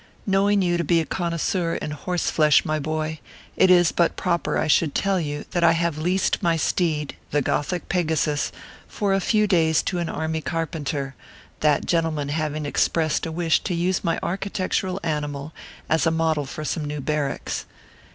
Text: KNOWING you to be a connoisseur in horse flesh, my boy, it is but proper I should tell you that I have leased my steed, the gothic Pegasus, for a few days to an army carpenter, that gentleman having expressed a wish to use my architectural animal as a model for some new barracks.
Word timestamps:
KNOWING 0.25 0.63
you 0.63 0.77
to 0.77 0.83
be 0.83 0.99
a 0.99 1.05
connoisseur 1.05 1.75
in 1.75 1.91
horse 1.91 2.31
flesh, 2.31 2.65
my 2.65 2.79
boy, 2.79 3.19
it 3.55 3.69
is 3.69 3.91
but 3.91 4.15
proper 4.15 4.57
I 4.57 4.65
should 4.65 4.95
tell 4.95 5.19
you 5.19 5.45
that 5.51 5.63
I 5.63 5.73
have 5.73 5.99
leased 5.99 6.41
my 6.41 6.57
steed, 6.57 7.15
the 7.29 7.43
gothic 7.43 7.87
Pegasus, 7.87 8.51
for 8.87 9.13
a 9.13 9.19
few 9.19 9.45
days 9.45 9.83
to 9.83 9.99
an 9.99 10.09
army 10.09 10.41
carpenter, 10.41 11.13
that 11.59 11.85
gentleman 11.85 12.29
having 12.29 12.65
expressed 12.65 13.27
a 13.27 13.31
wish 13.31 13.59
to 13.59 13.75
use 13.75 14.03
my 14.03 14.17
architectural 14.23 14.99
animal 15.03 15.53
as 15.87 16.07
a 16.07 16.09
model 16.09 16.47
for 16.47 16.65
some 16.65 16.83
new 16.83 16.99
barracks. 16.99 17.65